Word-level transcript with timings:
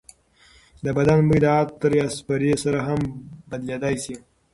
د 0.83 0.85
بدن 0.97 1.19
بوی 1.27 1.39
د 1.43 1.47
عطر 1.57 1.91
یا 1.99 2.05
سپرې 2.17 2.53
سره 2.63 2.79
هم 2.87 3.01
بدلېدای 3.49 3.95
شي. 4.03 4.15